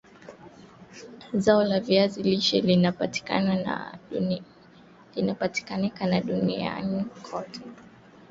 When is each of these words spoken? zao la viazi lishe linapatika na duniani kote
zao 1.33 1.63
la 1.63 1.79
viazi 1.79 2.23
lishe 2.23 2.61
linapatika 2.61 3.41
na 6.05 6.21
duniani 6.21 7.03
kote 7.31 7.61